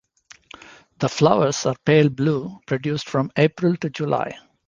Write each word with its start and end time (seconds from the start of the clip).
The 0.97 1.07
flowers 1.09 1.67
are 1.67 1.75
pale 1.85 2.09
blue, 2.09 2.59
produced 2.65 3.07
from 3.07 3.31
April 3.37 3.77
to 3.77 3.91
July. 3.91 4.33